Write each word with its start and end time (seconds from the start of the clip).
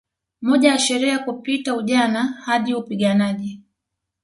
Moja 0.41 0.69
ya 0.71 0.79
sherehe 0.79 1.11
ya 1.11 1.19
kupita 1.19 1.75
ujana 1.75 2.23
hadi 2.23 2.73
upiganaji 2.75 3.61